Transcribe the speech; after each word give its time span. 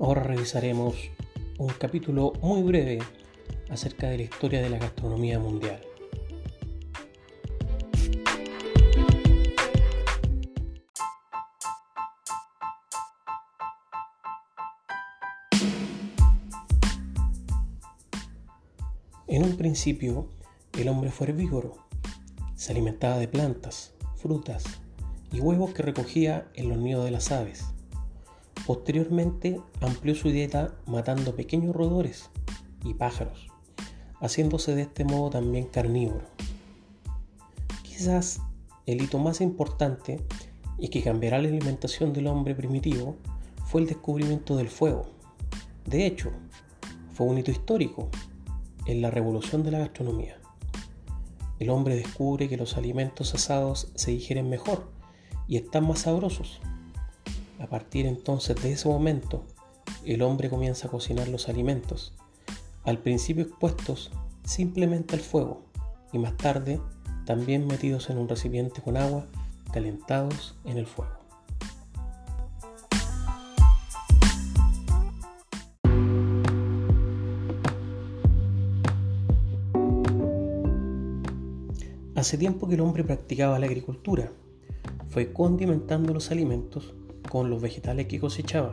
Ahora 0.00 0.22
revisaremos 0.22 0.94
un 1.58 1.68
capítulo 1.68 2.32
muy 2.40 2.62
breve 2.62 3.00
acerca 3.68 4.08
de 4.08 4.16
la 4.16 4.22
historia 4.22 4.62
de 4.62 4.70
la 4.70 4.78
gastronomía 4.78 5.38
mundial. 5.38 5.78
En 19.26 19.44
un 19.44 19.58
principio, 19.58 20.30
el 20.78 20.88
hombre 20.88 21.10
fue 21.10 21.26
herbívoro. 21.26 21.76
Se 22.54 22.72
alimentaba 22.72 23.18
de 23.18 23.28
plantas, 23.28 23.92
frutas 24.16 24.64
y 25.30 25.40
huevos 25.40 25.74
que 25.74 25.82
recogía 25.82 26.50
en 26.54 26.70
los 26.70 26.78
nidos 26.78 27.04
de 27.04 27.10
las 27.10 27.30
aves. 27.30 27.74
Posteriormente 28.66 29.60
amplió 29.80 30.14
su 30.14 30.30
dieta 30.30 30.74
matando 30.86 31.34
pequeños 31.34 31.74
roedores 31.74 32.30
y 32.84 32.94
pájaros, 32.94 33.48
haciéndose 34.20 34.74
de 34.74 34.82
este 34.82 35.04
modo 35.04 35.30
también 35.30 35.66
carnívoro. 35.66 36.26
Quizás 37.82 38.40
el 38.86 39.02
hito 39.02 39.18
más 39.18 39.40
importante 39.40 40.20
y 40.78 40.88
que 40.88 41.02
cambiará 41.02 41.38
la 41.38 41.48
alimentación 41.48 42.12
del 42.12 42.26
hombre 42.26 42.54
primitivo 42.54 43.16
fue 43.66 43.82
el 43.82 43.86
descubrimiento 43.86 44.56
del 44.56 44.68
fuego. 44.68 45.06
De 45.86 46.06
hecho, 46.06 46.30
fue 47.12 47.26
un 47.26 47.38
hito 47.38 47.50
histórico 47.50 48.08
en 48.86 49.02
la 49.02 49.10
revolución 49.10 49.62
de 49.62 49.70
la 49.70 49.78
gastronomía. 49.78 50.38
El 51.58 51.70
hombre 51.70 51.94
descubre 51.94 52.48
que 52.48 52.56
los 52.56 52.76
alimentos 52.76 53.34
asados 53.34 53.92
se 53.94 54.12
digieren 54.12 54.48
mejor 54.48 54.90
y 55.46 55.56
están 55.56 55.86
más 55.86 56.00
sabrosos. 56.00 56.60
A 57.60 57.66
partir 57.66 58.06
entonces 58.06 58.56
de 58.62 58.72
ese 58.72 58.88
momento, 58.88 59.44
el 60.06 60.22
hombre 60.22 60.48
comienza 60.48 60.88
a 60.88 60.90
cocinar 60.90 61.28
los 61.28 61.50
alimentos, 61.50 62.14
al 62.84 62.98
principio 62.98 63.44
expuestos 63.44 64.10
simplemente 64.44 65.14
al 65.14 65.20
fuego 65.20 65.60
y 66.10 66.18
más 66.18 66.38
tarde 66.38 66.80
también 67.26 67.66
metidos 67.66 68.08
en 68.08 68.16
un 68.16 68.28
recipiente 68.28 68.80
con 68.80 68.96
agua, 68.96 69.26
calentados 69.72 70.56
en 70.64 70.78
el 70.78 70.86
fuego. 70.86 71.12
Hace 82.16 82.38
tiempo 82.38 82.68
que 82.68 82.74
el 82.74 82.80
hombre 82.80 83.04
practicaba 83.04 83.58
la 83.58 83.66
agricultura. 83.66 84.32
Fue 85.10 85.32
condimentando 85.32 86.14
los 86.14 86.30
alimentos 86.30 86.94
con 87.28 87.50
los 87.50 87.60
vegetales 87.60 88.06
que 88.06 88.20
cosechaba. 88.20 88.72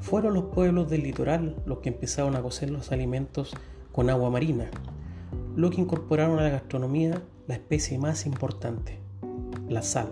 Fueron 0.00 0.34
los 0.34 0.44
pueblos 0.46 0.88
del 0.88 1.02
litoral 1.02 1.56
los 1.66 1.78
que 1.78 1.88
empezaron 1.88 2.36
a 2.36 2.42
cocer 2.42 2.70
los 2.70 2.92
alimentos 2.92 3.54
con 3.92 4.10
agua 4.10 4.30
marina, 4.30 4.70
lo 5.56 5.70
que 5.70 5.80
incorporaron 5.80 6.38
a 6.38 6.42
la 6.42 6.50
gastronomía 6.50 7.22
la 7.46 7.54
especie 7.54 7.98
más 7.98 8.26
importante, 8.26 8.98
la 9.68 9.82
sal. 9.82 10.08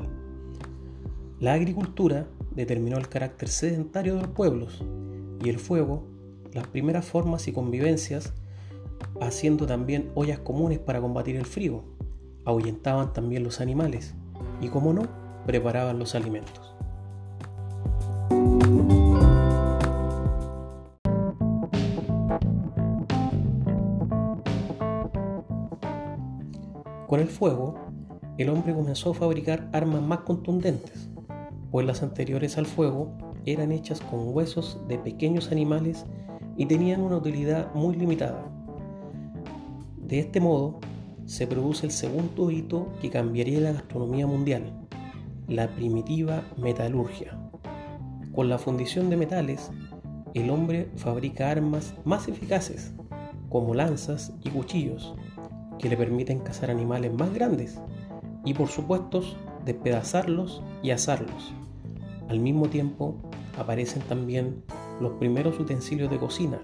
La 1.38 1.52
agricultura 1.52 2.26
determinó 2.54 2.96
el 2.96 3.08
carácter 3.08 3.48
sedentario 3.48 4.14
de 4.16 4.22
los 4.22 4.30
pueblos 4.30 4.82
y 5.44 5.50
el 5.50 5.58
fuego, 5.58 6.06
las 6.52 6.66
primeras 6.66 7.04
formas 7.04 7.46
y 7.48 7.52
convivencias, 7.52 8.32
haciendo 9.20 9.66
también 9.66 10.10
ollas 10.14 10.38
comunes 10.38 10.78
para 10.78 11.00
combatir 11.00 11.36
el 11.36 11.44
frío 11.44 11.84
ahuyentaban 12.46 13.12
también 13.12 13.44
los 13.44 13.60
animales 13.60 14.14
y, 14.62 14.68
como 14.68 14.94
no, 14.94 15.02
preparaban 15.44 15.98
los 15.98 16.14
alimentos. 16.14 16.74
Con 27.06 27.20
el 27.20 27.28
fuego, 27.28 27.76
el 28.36 28.48
hombre 28.48 28.74
comenzó 28.74 29.10
a 29.10 29.14
fabricar 29.14 29.70
armas 29.72 30.02
más 30.02 30.20
contundentes, 30.20 31.08
pues 31.70 31.86
las 31.86 32.02
anteriores 32.02 32.58
al 32.58 32.66
fuego 32.66 33.16
eran 33.44 33.70
hechas 33.70 34.00
con 34.00 34.34
huesos 34.34 34.80
de 34.88 34.98
pequeños 34.98 35.52
animales 35.52 36.04
y 36.56 36.66
tenían 36.66 37.02
una 37.02 37.18
utilidad 37.18 37.72
muy 37.74 37.94
limitada. 37.94 38.44
De 39.98 40.18
este 40.18 40.40
modo, 40.40 40.80
se 41.26 41.46
produce 41.46 41.86
el 41.86 41.92
segundo 41.92 42.50
hito 42.50 42.88
que 43.00 43.10
cambiaría 43.10 43.60
la 43.60 43.72
gastronomía 43.72 44.26
mundial, 44.26 44.72
la 45.46 45.68
primitiva 45.68 46.42
metalurgia. 46.56 47.38
Con 48.32 48.48
la 48.48 48.58
fundición 48.58 49.10
de 49.10 49.16
metales, 49.16 49.70
el 50.34 50.50
hombre 50.50 50.90
fabrica 50.96 51.50
armas 51.50 51.94
más 52.04 52.26
eficaces, 52.26 52.94
como 53.48 53.74
lanzas 53.74 54.34
y 54.44 54.50
cuchillos, 54.50 55.14
que 55.78 55.88
le 55.88 55.96
permiten 55.96 56.40
cazar 56.40 56.70
animales 56.70 57.12
más 57.12 57.32
grandes 57.32 57.80
y 58.44 58.54
por 58.54 58.68
supuesto 58.68 59.22
despedazarlos 59.64 60.62
y 60.82 60.90
asarlos. 60.90 61.52
Al 62.28 62.40
mismo 62.40 62.68
tiempo 62.68 63.16
aparecen 63.58 64.02
también 64.02 64.62
los 65.00 65.12
primeros 65.14 65.58
utensilios 65.58 66.10
de 66.10 66.18
cocina, 66.18 66.60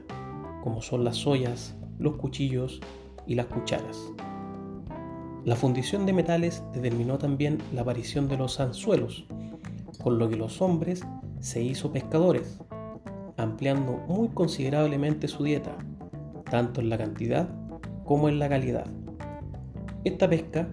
como 0.63 0.83
son 0.83 1.05
las 1.05 1.27
ollas, 1.27 1.75
los 1.99 2.17
cuchillos 2.17 2.81
y 3.27 3.35
las 3.35 3.47
cucharas. 3.47 4.13
La 5.45 5.57
fundición 5.57 6.07
de 6.07 6.13
metales 6.13 6.63
determinó 6.73 7.19
también 7.19 7.59
la 7.75 7.83
aparición 7.83 8.29
de 8.29 8.37
los 8.37 8.61
anzuelos, 8.61 9.27
con 10.03 10.19
lo 10.19 10.29
que 10.29 10.37
los 10.37 10.63
hombres 10.63 11.05
se 11.41 11.63
hizo 11.63 11.93
pescadores, 11.93 12.61
ampliando 13.37 14.05
muy 14.09 14.29
considerablemente 14.29 15.27
su 15.27 15.43
dieta, 15.43 15.77
tanto 16.49 16.81
en 16.81 16.89
la 16.89 16.99
cantidad 16.99 17.49
como 18.05 18.29
en 18.29 18.39
la 18.39 18.49
calidad. 18.49 18.87
Esta 20.05 20.29
pesca 20.29 20.69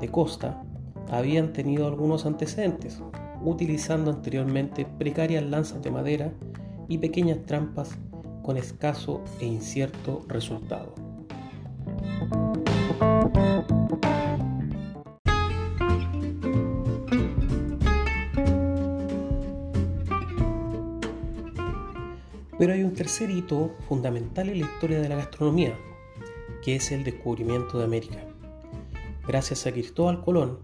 de 0.00 0.08
costa 0.08 0.60
habían 1.08 1.52
tenido 1.52 1.86
algunos 1.86 2.26
antecedentes, 2.26 3.00
utilizando 3.44 4.10
anteriormente 4.10 4.84
precarias 4.84 5.44
lanzas 5.44 5.82
de 5.82 5.92
madera 5.92 6.32
y 6.88 6.98
pequeñas 6.98 7.46
trampas 7.46 7.96
con 8.42 8.56
escaso 8.56 9.22
e 9.38 9.46
incierto 9.46 10.24
resultado. 10.26 10.94
Pero 22.58 22.72
hay 22.72 22.82
un 22.82 22.94
tercer 22.94 23.30
hito 23.30 23.76
fundamental 23.88 24.48
en 24.48 24.58
la 24.58 24.66
historia 24.66 25.00
de 25.00 25.08
la 25.08 25.14
gastronomía, 25.14 25.74
que 26.64 26.74
es 26.76 26.90
el 26.90 27.04
descubrimiento 27.04 27.78
de 27.78 27.84
América. 27.84 28.29
Gracias 29.26 29.66
a 29.66 29.72
Cristóbal 29.72 30.22
Colón 30.22 30.58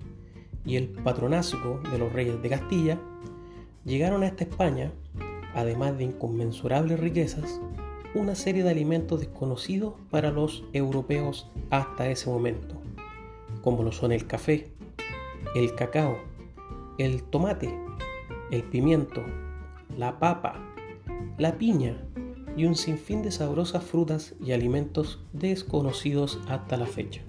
y 0.65 0.77
el 0.77 0.89
patronazgo 0.89 1.81
de 1.91 1.99
los 1.99 2.12
reyes 2.12 2.43
de 2.43 2.49
Castilla, 2.49 2.99
llegaron 3.84 4.22
a 4.22 4.27
esta 4.27 4.44
España, 4.44 4.93
además 5.55 5.97
de 5.97 6.05
inconmensurables 6.05 6.99
riquezas, 6.99 7.61
una 8.15 8.34
serie 8.34 8.65
de 8.65 8.71
alimentos 8.71 9.21
desconocidos 9.21 9.94
para 10.11 10.31
los 10.31 10.65
europeos 10.72 11.49
hasta 11.71 12.09
ese 12.09 12.28
momento, 12.28 12.75
como 13.62 13.83
lo 13.83 13.93
son 13.93 14.11
el 14.11 14.27
café, 14.27 14.73
el 15.55 15.75
cacao, 15.75 16.19
el 16.99 17.23
tomate, 17.23 17.78
el 18.50 18.62
pimiento, 18.65 19.23
la 19.97 20.19
papa, 20.19 20.55
la 21.38 21.59
piña 21.59 21.97
y 22.56 22.65
un 22.65 22.75
sinfín 22.75 23.23
de 23.23 23.31
sabrosas 23.31 23.84
frutas 23.84 24.34
y 24.43 24.53
alimentos 24.53 25.21
desconocidos 25.33 26.41
hasta 26.49 26.77
la 26.77 26.87
fecha. 26.87 27.23